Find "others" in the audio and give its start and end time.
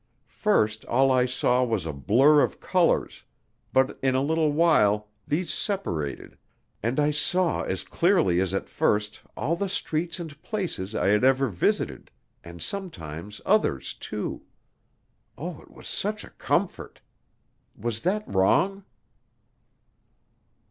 13.45-13.93